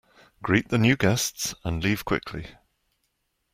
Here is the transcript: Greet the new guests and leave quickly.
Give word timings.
Greet 0.41 0.69
the 0.69 0.79
new 0.79 0.95
guests 0.97 1.53
and 1.63 1.83
leave 1.83 2.05
quickly. 2.05 2.47